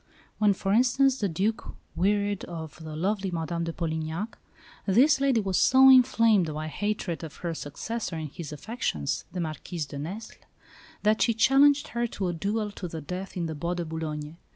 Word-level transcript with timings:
When, 0.39 0.53
for 0.55 0.73
instance, 0.73 1.19
the 1.19 1.29
Duc 1.29 1.75
wearied 1.95 2.43
of 2.45 2.83
the 2.83 2.95
lovely 2.95 3.29
Madame 3.29 3.65
de 3.65 3.71
Polignac, 3.71 4.35
this 4.87 5.21
lady 5.21 5.39
was 5.39 5.59
so 5.59 5.89
inflamed 5.89 6.51
by 6.51 6.69
hatred 6.69 7.23
of 7.23 7.35
her 7.45 7.53
successor 7.53 8.17
in 8.17 8.29
his 8.29 8.51
affections, 8.51 9.25
the 9.31 9.39
Marquise 9.39 9.85
de 9.85 9.99
Nesle, 9.99 10.37
that 11.03 11.21
she 11.21 11.35
challenged 11.35 11.89
her 11.89 12.07
to 12.07 12.27
a 12.29 12.33
duel 12.33 12.71
to 12.71 12.87
the 12.87 12.99
death 12.99 13.37
in 13.37 13.45
the 13.45 13.53
Bois 13.53 13.75
de 13.75 13.85
Boulogne. 13.85 14.37